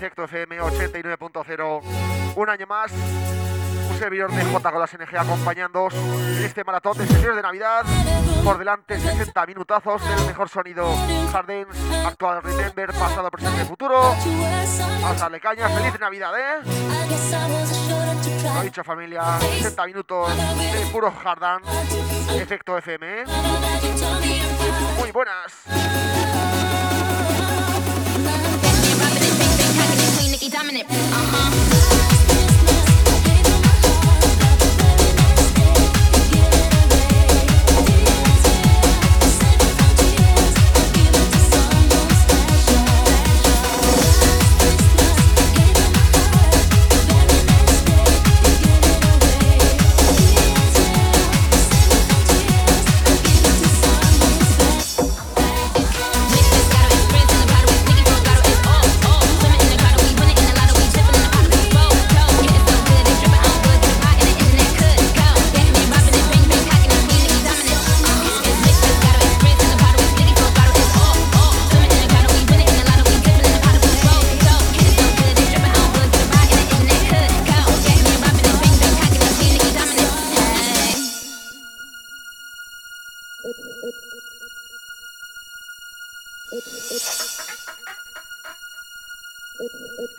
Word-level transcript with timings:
Efecto 0.00 0.24
FM 0.24 0.58
89.0. 0.62 1.82
Un 2.34 2.48
año 2.48 2.66
más, 2.66 2.90
un 2.90 3.98
servidor 3.98 4.32
de 4.32 4.42
J 4.46 4.70
con 4.70 4.80
las 4.80 4.94
NG 4.94 5.14
acompañándoos 5.18 5.92
en 5.92 6.42
este 6.42 6.64
maratón 6.64 6.96
de 6.96 7.06
sesiones 7.06 7.36
de 7.36 7.42
Navidad. 7.42 7.84
Por 8.42 8.56
delante, 8.56 8.98
60 8.98 9.44
minutazos 9.44 10.02
del 10.02 10.26
mejor 10.26 10.48
sonido. 10.48 10.90
Jardins, 11.30 11.76
actual 12.06 12.42
Remember, 12.42 12.86
pasado, 12.94 13.30
presente, 13.30 13.62
futuro. 13.66 14.00
Vamos 15.02 15.18
a 15.18 15.24
darle 15.24 15.38
caña, 15.38 15.68
feliz 15.68 16.00
Navidad, 16.00 16.32
¿eh? 16.34 16.62
Lo 18.54 18.62
dicho, 18.62 18.82
familia, 18.82 19.38
60 19.38 19.86
minutos 19.86 20.34
de 20.34 20.86
puro 20.90 21.12
Jardán, 21.12 21.60
Efecto 22.36 22.78
FM, 22.78 23.20
¿eh? 23.20 23.24
Muy 24.98 25.10
buenas. 25.10 26.19
He 30.40 30.48
dominant. 30.48 30.86
Uh 30.88 30.94
huh. 30.94 31.99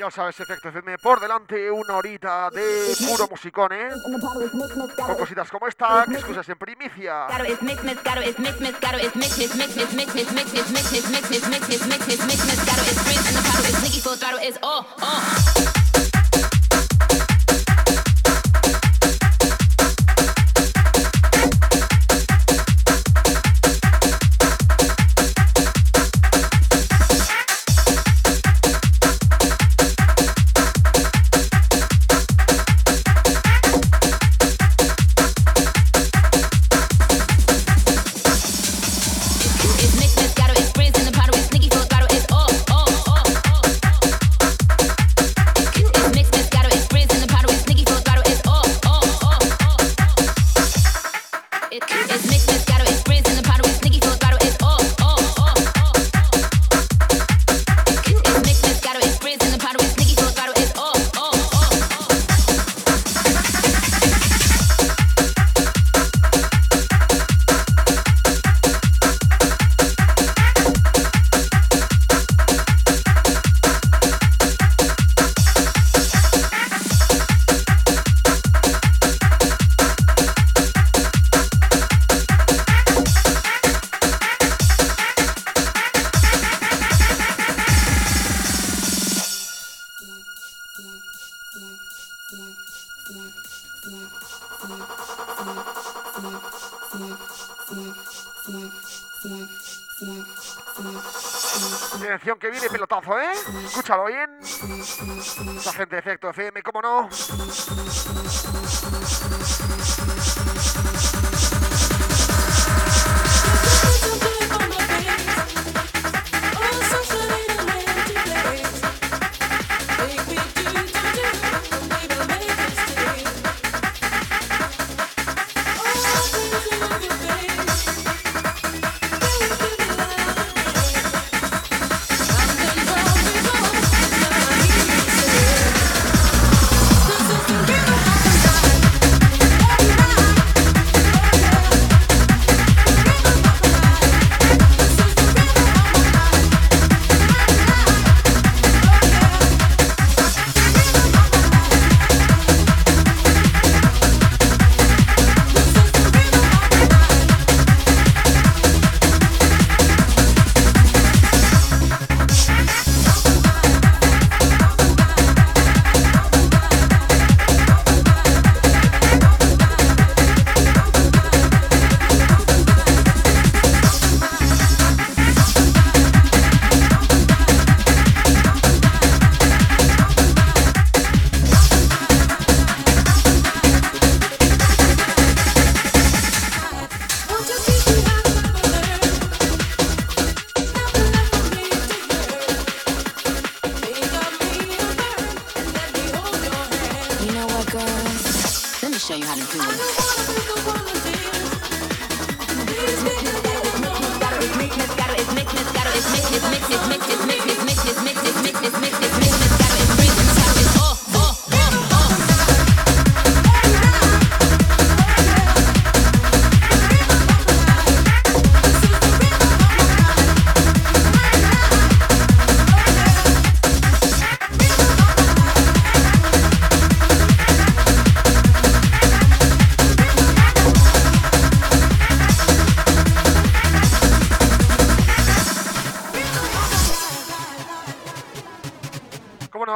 Ya 0.01 0.09
sabes, 0.09 0.39
Efecto 0.39 0.69
FM 0.69 0.97
por 0.97 1.19
delante, 1.19 1.69
una 1.69 1.97
horita 1.97 2.49
de 2.49 2.91
puro 3.07 3.27
musicón, 3.27 3.71
¿eh? 3.71 3.87
Con 4.95 5.15
cositas 5.15 5.47
como 5.51 5.67
esta, 5.67 6.05
que 6.09 6.15
escuchas 6.15 6.49
en 6.49 6.57
primicia. 6.57 7.27
Perfecto, 106.11 106.29
FM, 106.31 106.61
¿cómo 106.61 106.81
no? 106.81 108.20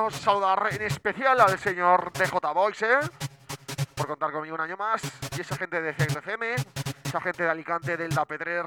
Bueno, 0.02 0.12
saludar 0.12 0.68
en 0.72 0.82
especial 0.82 1.40
al 1.40 1.58
señor 1.58 2.12
DJ 2.12 2.32
Boys, 2.54 2.82
¿eh? 2.82 3.00
Por 3.96 4.08
contar 4.08 4.32
conmigo 4.32 4.56
un 4.56 4.62
año 4.62 4.76
más. 4.76 5.02
Y 5.38 5.42
esa 5.42 5.56
gente 5.56 5.82
de 5.82 5.94
CFM, 5.94 6.56
esa 7.04 7.22
gente 7.22 7.44
de 7.44 7.50
Alicante, 7.50 7.96
del 7.96 8.14
Da 8.14 8.26
Pedrer. 8.26 8.66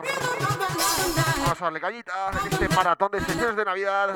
Vamos 1.37 1.61
a 1.61 1.65
darle 1.65 1.81
cañita 1.81 2.31
en 2.31 2.53
este 2.53 2.69
maratón 2.71 3.11
de 3.13 3.21
sesiones 3.21 3.57
de 3.57 3.65
Navidad. 3.65 4.15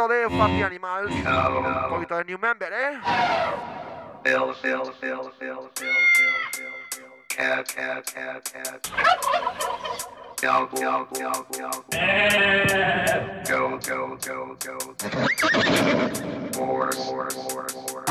poquito 0.00 0.08
de 0.08 0.28
mm. 0.28 0.40
un 1.84 1.90
poquito 1.90 2.16
de 2.16 2.24
New 2.24 2.38
Member, 2.38 2.72
¿eh? 2.72 2.98
Bill, 4.24 4.54
Bill, 4.62 4.94
Bill, 4.98 5.30
cat, 7.28 7.74
cat, 7.74 8.10
cat, 8.14 8.52
cat. 8.52 8.88
Go, 10.40 10.66
go, 13.78 14.16
go, 14.16 14.16
go, 14.16 14.56
go. 14.56 14.78
More, 16.56 16.90
more, 16.96 17.28
more, 17.36 17.66
more. 17.74 18.04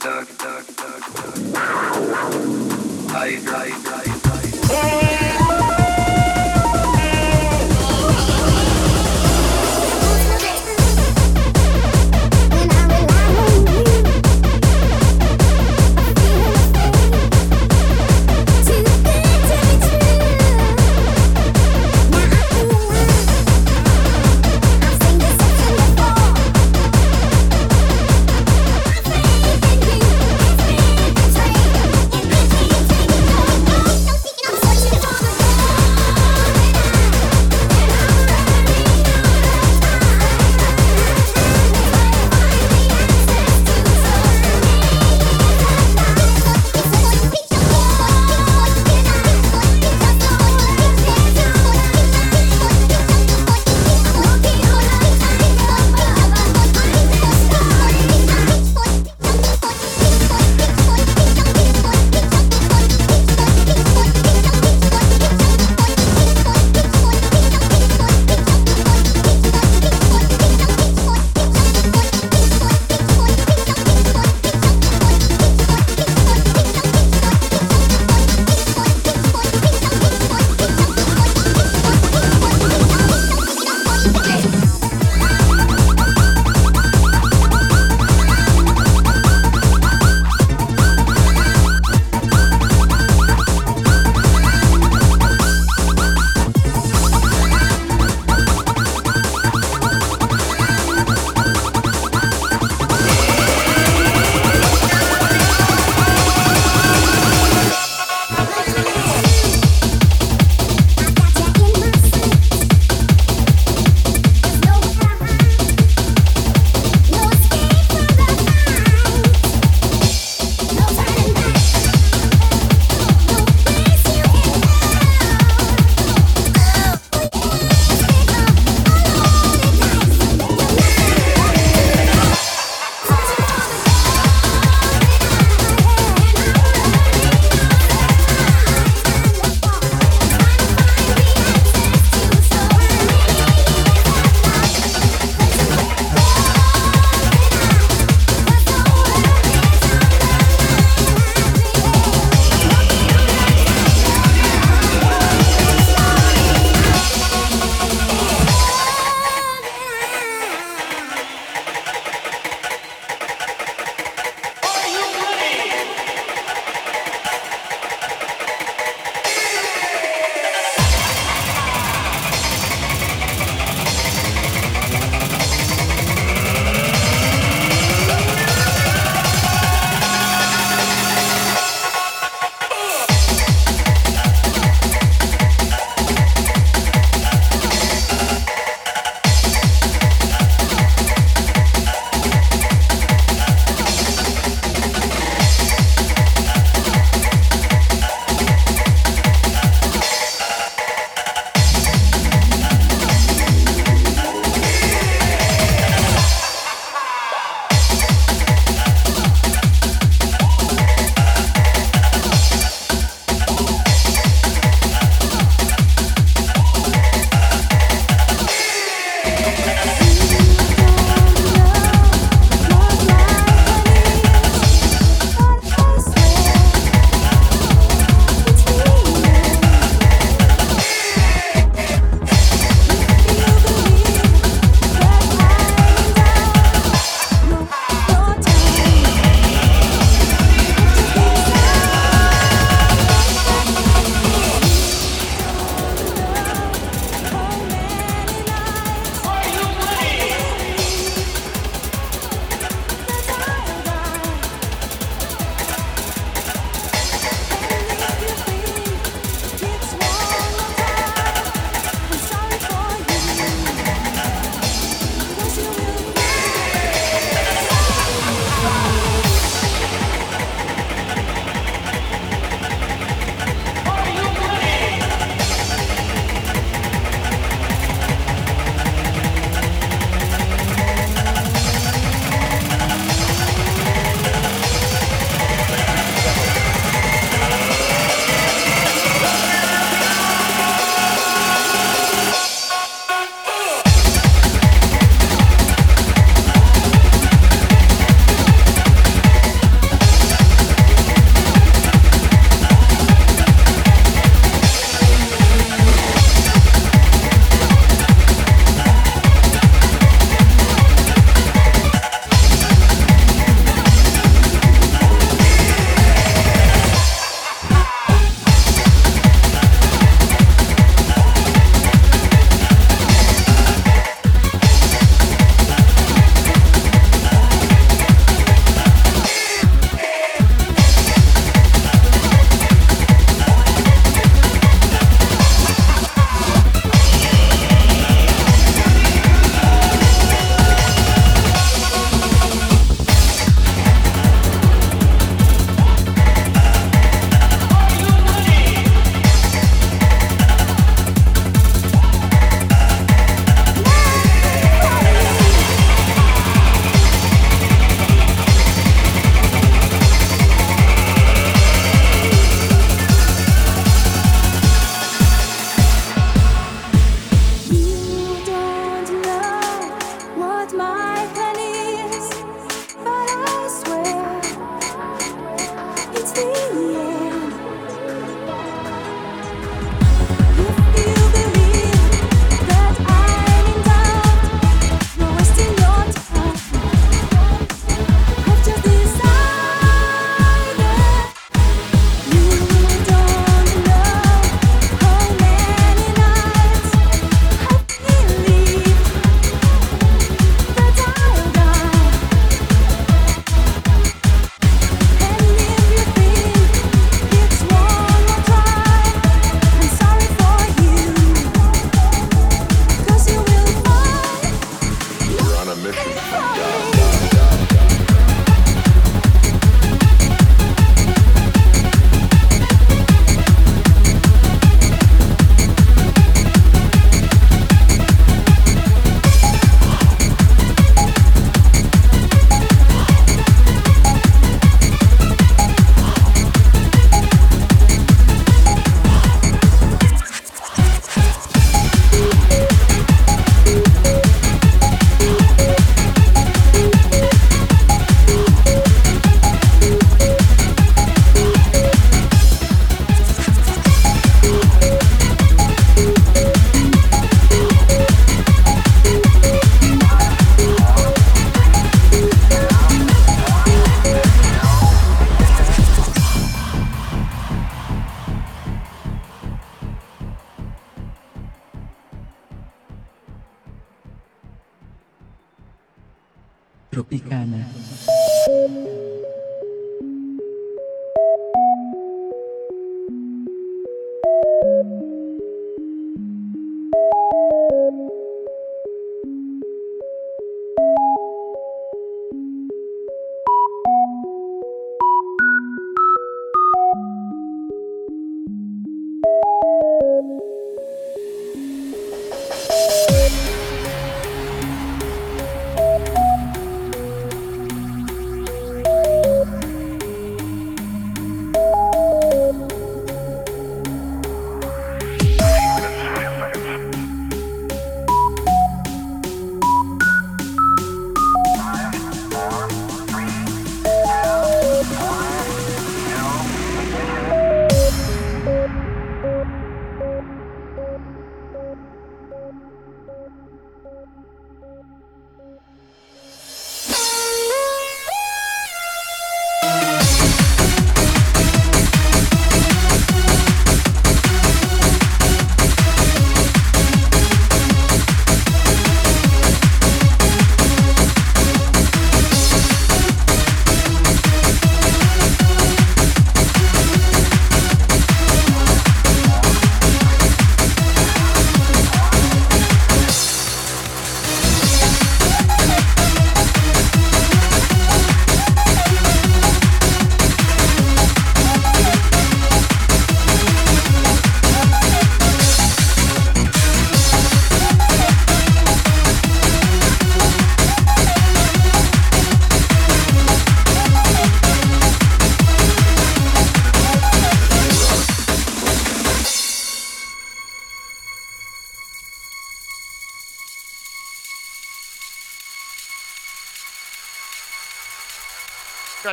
Duck, 0.00 0.28
duck, 0.38 0.64
duck, 0.76 1.02
duck. 1.16 1.40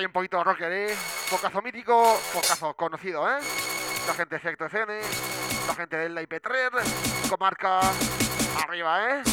Un 0.08 0.14
poquito 0.14 0.44
rocker, 0.44 0.72
¿eh? 0.72 0.96
Pocazo 1.30 1.62
mítico, 1.62 2.20
pocazo 2.34 2.74
conocido, 2.74 3.30
¿eh? 3.30 3.40
La 4.08 4.14
gente 4.14 4.36
de 4.36 4.38
Efecto 4.38 4.66
FM, 4.66 5.00
la 5.68 5.76
gente 5.76 5.98
del 5.98 6.16
la 6.16 6.24
IP3, 6.24 7.30
comarca 7.30 7.82
arriba, 8.64 9.10
¿eh? 9.10 9.24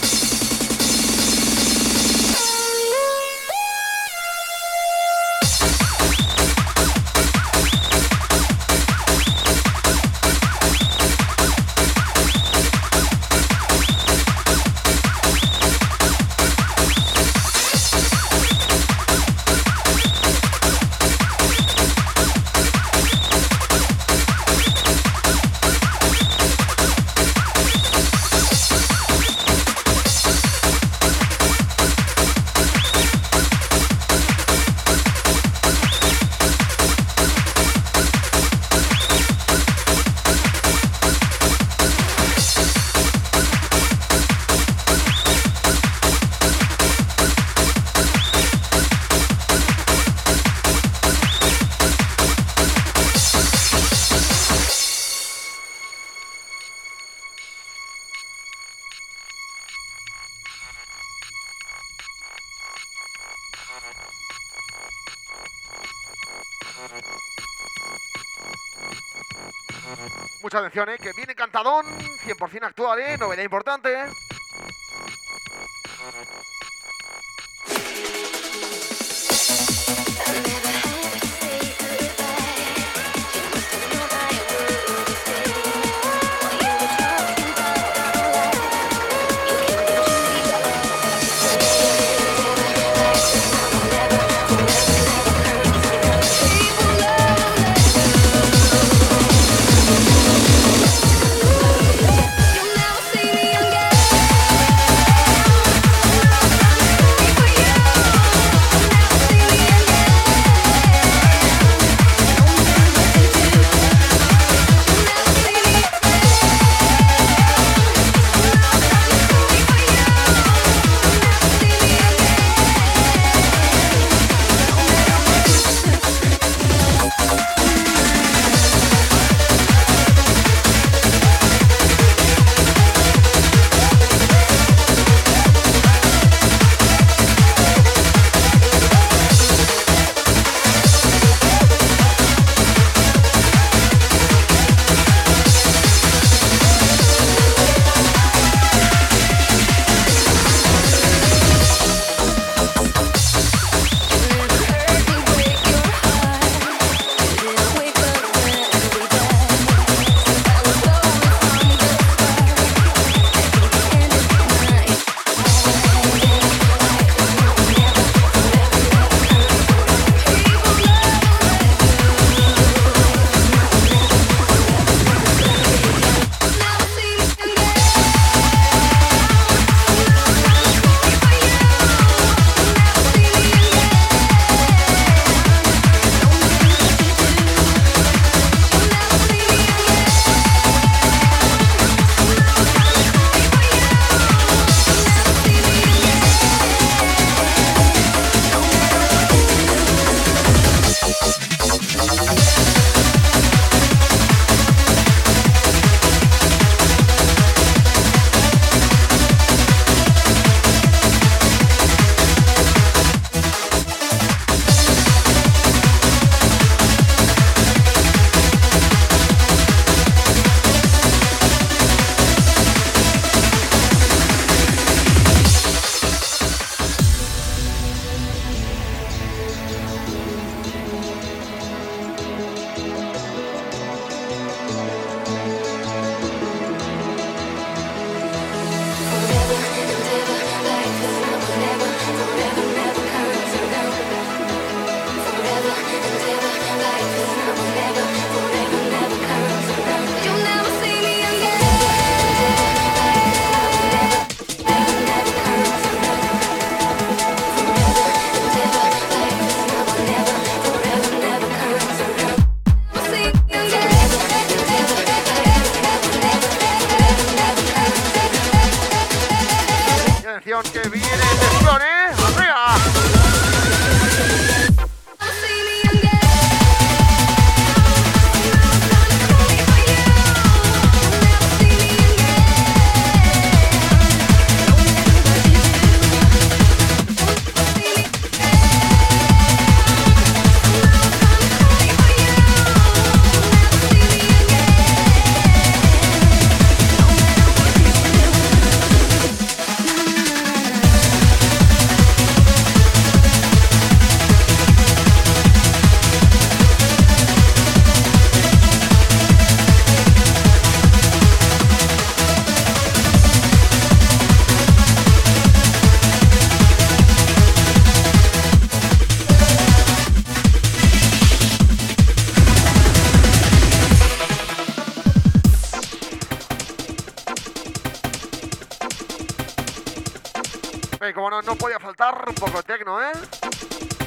Mucha 70.42 70.58
atención, 70.58 70.88
¿eh? 70.90 70.96
Que 71.00 71.12
viene 71.12 71.34
cantadón, 71.34 71.86
100% 71.86 72.64
actual, 72.64 72.98
¿eh? 73.00 73.16
Novedad 73.18 73.42
importante. 73.42 74.04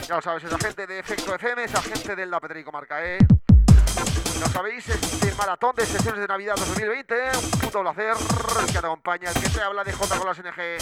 Ya 0.07 0.15
lo 0.15 0.21
sabes, 0.21 0.41
esa 0.45 0.57
gente 0.57 0.87
de 0.87 0.99
Efecto 0.99 1.35
FM, 1.35 1.65
esa 1.65 1.81
gente 1.81 2.15
del 2.15 2.31
La 2.31 2.39
Petrico 2.39 2.71
Marca, 2.71 3.03
¿eh? 3.03 3.17
Ya 4.39 4.45
sabéis, 4.47 4.87
este 4.87 5.33
maratón 5.35 5.75
de 5.75 5.85
sesiones 5.85 6.21
de 6.21 6.27
Navidad 6.27 6.55
2020, 6.55 7.13
un 7.43 7.51
puto 7.59 7.81
placer, 7.81 8.13
el 8.61 8.65
que 8.67 8.71
te 8.71 8.77
acompaña, 8.77 9.31
el 9.31 9.41
que 9.41 9.49
te 9.49 9.61
habla 9.61 9.83
de 9.83 9.91
J 9.91 10.17
con 10.17 10.27
las 10.27 10.39
NG. 10.39 10.59
¿eh? 10.59 10.77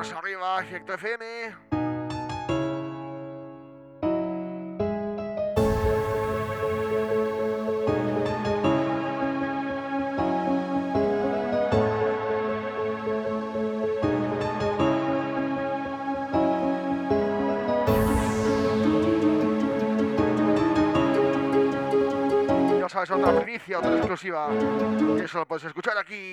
Manos 0.00 0.16
arriba, 0.16 0.58
Efecto 0.62 0.94
FM. 0.94 1.79
Sabes, 23.10 23.24
otra 23.24 23.42
primicia, 23.42 23.78
otra 23.80 23.96
exclusiva. 23.96 24.48
Eso 25.20 25.38
lo 25.38 25.46
puedes 25.46 25.64
escuchar 25.64 25.98
aquí 25.98 26.32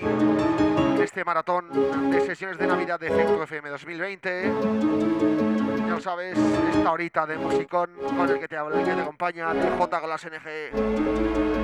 este 1.02 1.26
maratón 1.26 2.12
de 2.12 2.22
sesiones 2.22 2.60
de 2.60 2.68
Navidad 2.68 3.00
de 3.00 3.08
Efecto 3.08 3.42
FM 3.42 3.70
2020. 3.70 4.54
Ya 5.80 5.88
lo 5.88 6.00
sabes, 6.00 6.38
esta 6.38 6.92
horita 6.92 7.26
de 7.26 7.38
musicón 7.38 7.90
con 8.16 8.30
el 8.30 8.40
que 8.40 8.48
te 8.48 8.58
habla, 8.58 8.80
el 8.80 8.86
que 8.86 8.94
te 8.94 9.02
acompaña, 9.02 9.52
de 9.56 9.72
J 9.72 10.00
con 10.00 10.10
las 10.10 10.24
NG. 10.24 11.58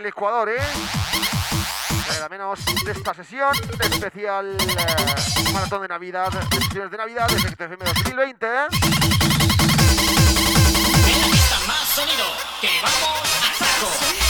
El 0.00 0.06
Ecuador, 0.06 0.48
¿eh? 0.48 0.56
Nada 2.08 2.28
menos 2.30 2.58
de 2.84 2.92
esta 2.92 3.12
sesión 3.12 3.52
de 3.78 3.86
especial 3.86 4.56
eh, 4.58 5.52
maratón 5.52 5.82
de 5.82 5.88
Navidad, 5.88 6.30
de 6.32 6.62
sesiones 6.62 6.90
de 6.90 6.96
Navidad 6.96 7.28
de 7.28 7.36
FM 7.36 7.84
2020. 7.84 8.46
¿eh? 8.46 8.50
más 11.66 11.88
sonido, 11.88 12.24
que 12.60 12.68
vamos 12.82 13.20
a 13.42 13.54
saco. 13.58 14.29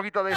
poquito 0.00 0.24
de 0.24 0.29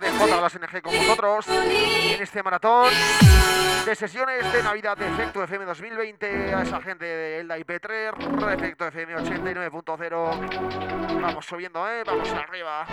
de 0.00 0.10
J 0.10 0.26
de 0.26 0.40
las 0.40 0.58
con 0.82 0.96
vosotros 0.96 1.46
en 1.48 2.22
este 2.22 2.42
maratón 2.42 2.90
de 3.84 3.94
sesiones 3.94 4.50
de 4.52 4.62
Navidad 4.62 4.96
de 4.96 5.08
Efecto 5.08 5.44
FM 5.44 5.66
2020 5.66 6.54
a 6.54 6.62
esa 6.62 6.80
gente 6.80 7.04
de 7.04 7.40
Elda 7.40 7.58
IP3, 7.58 8.54
Efecto 8.54 8.86
FM 8.86 9.16
89.0. 9.16 11.20
Vamos 11.20 11.44
subiendo. 11.44 11.86
¿eh? 11.88 12.02
Vamos 12.04 12.30
arriba. 12.30 12.86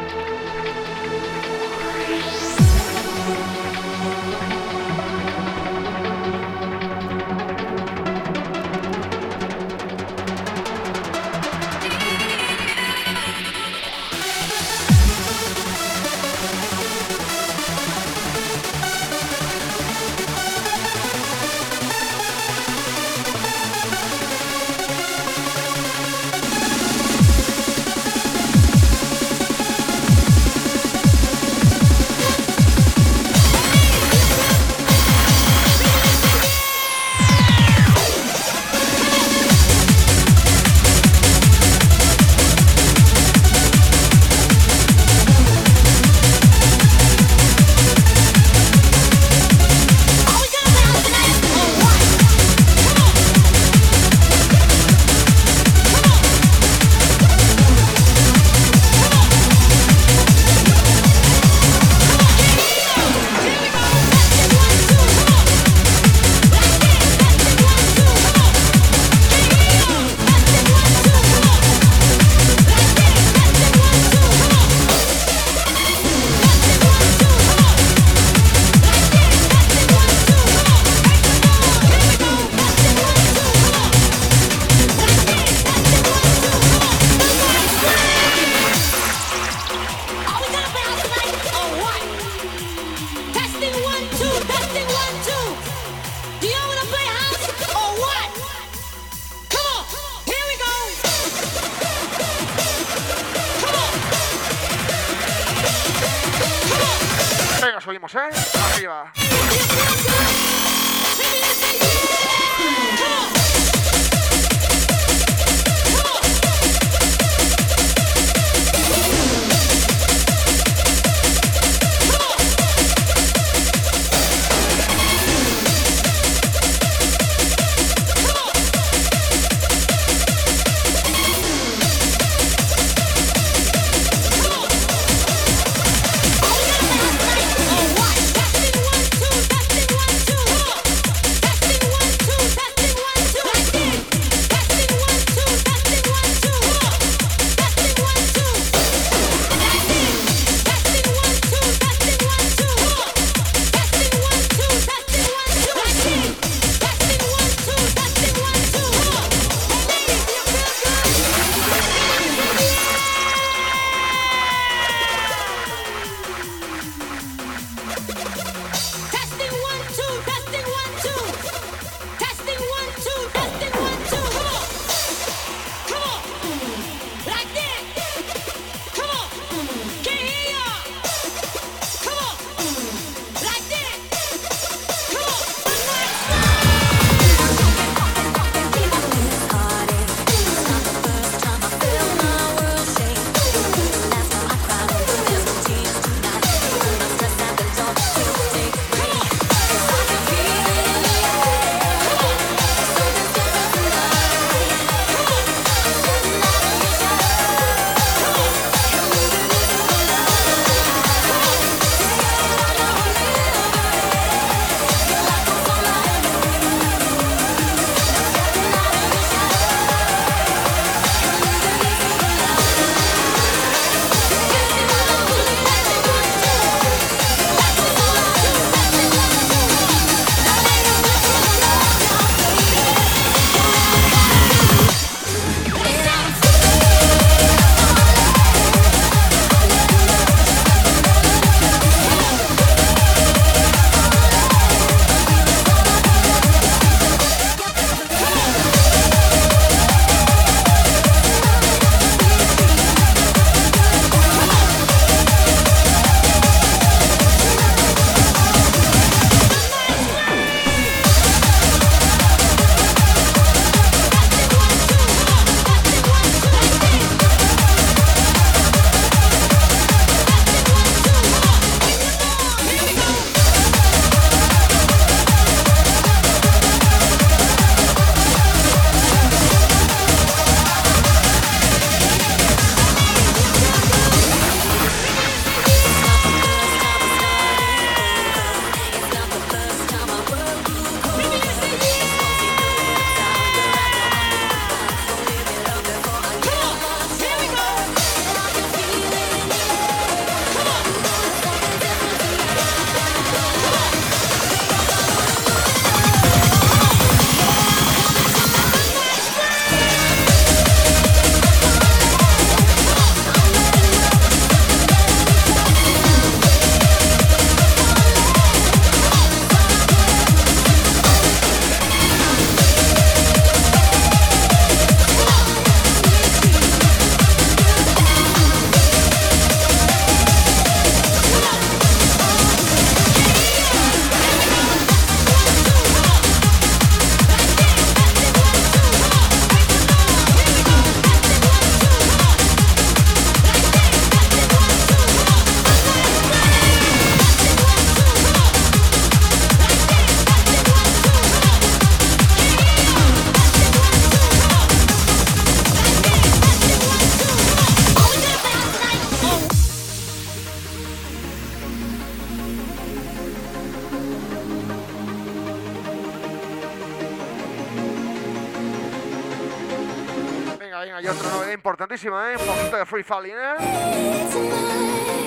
Free 372.87 373.03
Falling, 373.03 373.33
¿eh? 373.35 373.55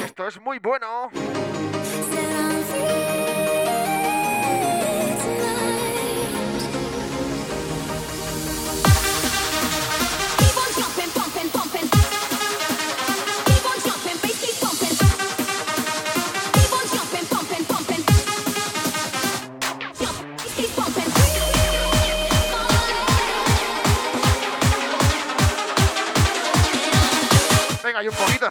Esto 0.02 0.26
es 0.26 0.40
muy 0.40 0.58
bueno. 0.58 1.10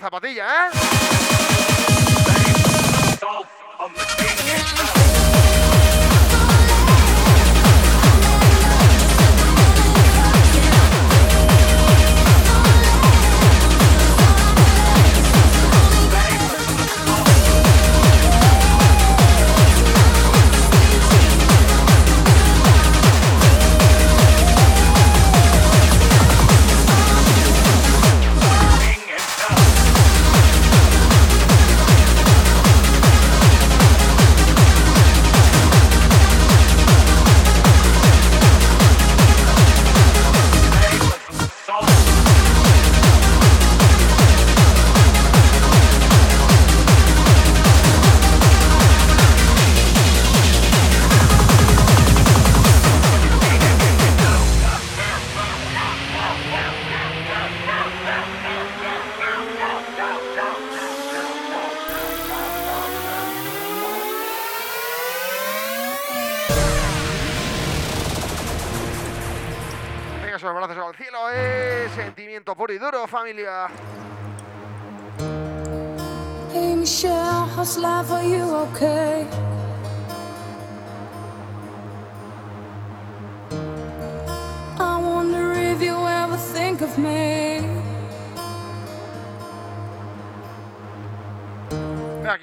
zapatillas, 0.09 0.73
¿eh? 0.73 0.78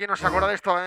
¿Nos 0.07 0.23
no 0.23 0.29
acuerda 0.29 0.49
de 0.49 0.55
esto. 0.55 0.79
¿eh? 0.79 0.86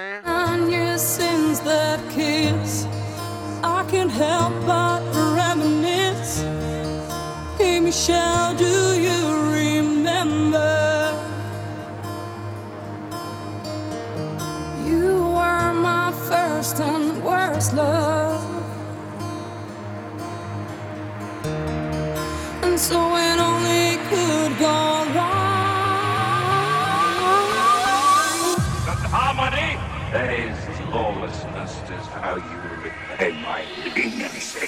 That 30.12 30.34
is, 30.34 30.58
lawlessness 30.90 31.78
is 31.92 32.08
how 32.08 32.36
you 32.38 32.58
repay 32.82 33.32
my 33.44 33.62
leniency. 33.94 34.66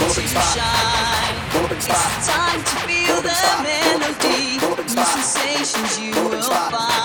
Moving 0.00 0.26
spot. 0.32 0.56
Moving 1.52 1.80
spot. 1.80 2.00
It's 2.16 2.26
time 2.26 2.64
to 2.64 2.76
feel 2.88 3.20
the 3.20 3.36
melody. 3.60 4.56
New 4.56 5.04
sensations 5.04 6.00
you 6.00 6.14
will 6.30 6.40
find. 6.40 6.95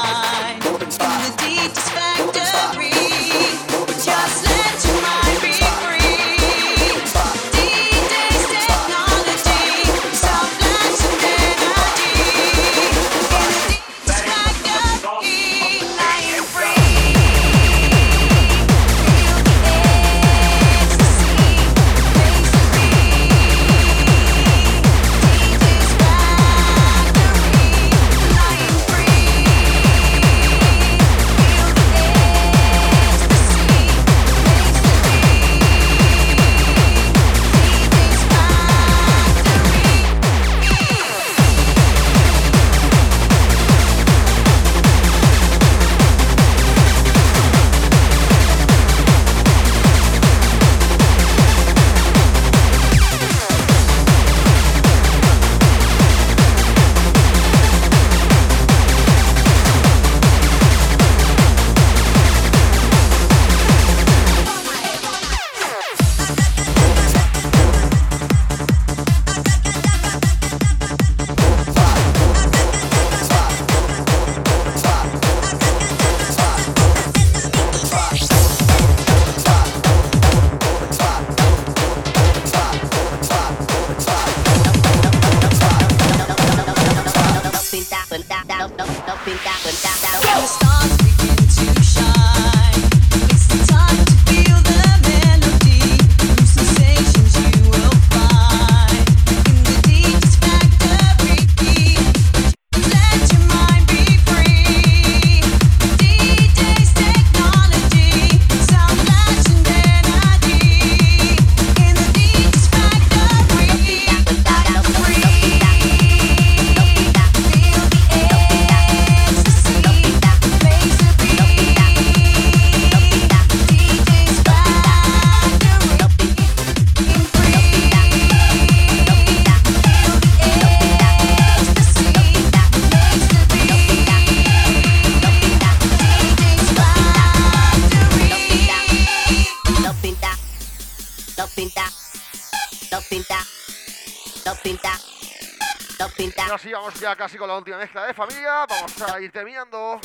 Ir 149.21 149.31
terminando. 149.31 149.99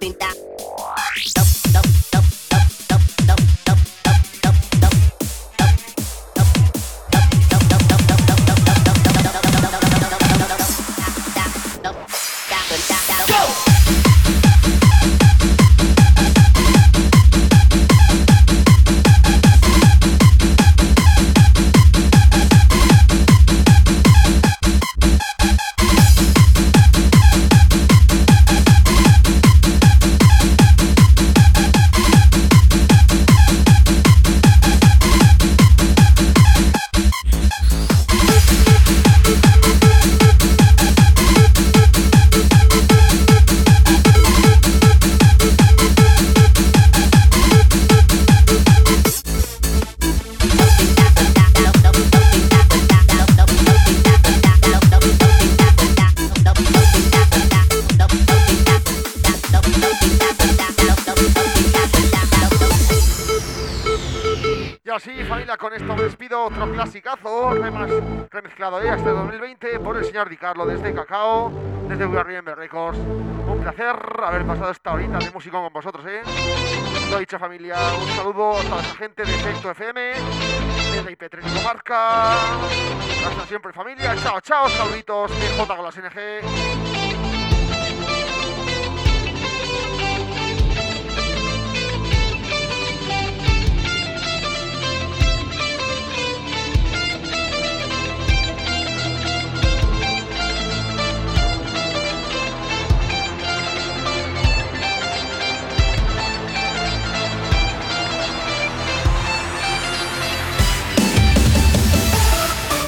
Y 0.00 0.51
con 65.58 65.72
esto 65.74 65.94
me 65.96 66.02
despido. 66.02 66.44
Otro 66.44 66.70
clasicazo, 66.72 67.50
remas- 67.54 68.28
remezclado 68.30 68.80
¿eh? 68.80 68.88
este 68.88 69.10
2020 69.10 69.80
por 69.80 69.96
el 69.96 70.04
señor 70.04 70.28
Di 70.28 70.36
Carlo 70.36 70.64
desde 70.64 70.94
Cacao, 70.94 71.50
desde 71.88 72.06
WRM 72.06 72.54
Records. 72.54 72.98
Un 72.98 73.60
placer 73.60 73.96
haber 74.22 74.46
pasado 74.46 74.70
esta 74.70 74.92
horita 74.92 75.18
de 75.18 75.30
música 75.30 75.58
con 75.58 75.72
vosotros, 75.72 76.04
¿eh? 76.06 76.22
Lo 77.10 77.18
dicho, 77.18 77.38
familia, 77.38 77.76
un 78.00 78.08
saludo 78.10 78.56
a 78.58 78.62
toda 78.62 78.80
esa 78.80 78.94
gente 78.96 79.24
de 79.24 79.34
Efecto 79.34 79.70
FM, 79.72 80.00
desde 80.94 81.16
IP3 81.16 81.40
Comarca. 81.58 82.32
Hasta 82.32 83.46
siempre, 83.46 83.72
familia. 83.72 84.14
Chao, 84.22 84.40
chao, 84.40 84.68
saluditos 84.70 85.30
de 85.38 85.48
J 85.58 85.76
NG. 85.98 87.01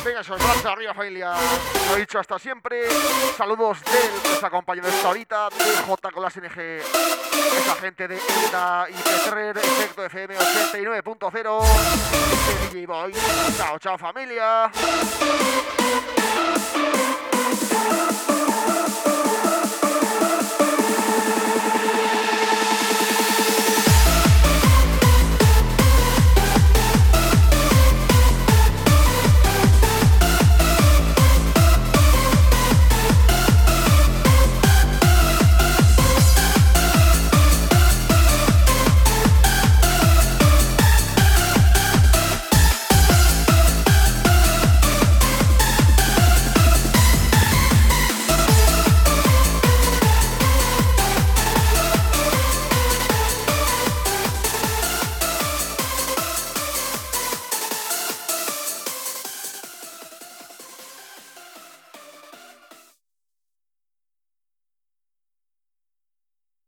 Venga, 0.05 0.21
esos 0.21 0.39
brazos 0.39 0.67
arriba, 0.67 0.93
familia. 0.93 1.33
Lo 1.89 1.97
dicho, 1.97 2.19
hasta 2.19 2.39
siempre. 2.39 2.91
Saludos 3.39 3.79
del 3.85 4.23
que 4.23 4.29
os 4.37 4.45
acompaña 4.45 4.83
de 4.83 4.91
esta 4.91 5.09
horita, 5.09 5.49
de 5.49 5.83
J 5.87 6.11
con 6.11 6.23
las 6.23 6.37
NG, 6.37 6.59
esa 6.61 7.75
gente 7.81 8.07
de 8.09 8.19
Enda 8.45 8.87
y 8.91 8.93
Petrer, 8.93 9.57
Efecto 9.57 10.05
FM 10.05 10.37
89.0, 10.37 11.63
este 12.33 12.77
DJ 12.77 12.87
Boy. 12.87 13.13
Chao, 13.57 13.79
chao, 13.79 13.97
familia. 13.97 14.71